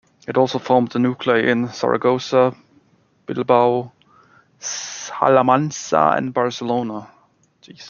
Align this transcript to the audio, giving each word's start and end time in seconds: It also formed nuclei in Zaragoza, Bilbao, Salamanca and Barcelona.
It 0.27 0.35
also 0.35 0.57
formed 0.57 0.95
nuclei 0.95 1.41
in 1.41 1.67
Zaragoza, 1.67 2.55
Bilbao, 3.27 3.91
Salamanca 4.59 6.13
and 6.17 6.33
Barcelona. 6.33 7.07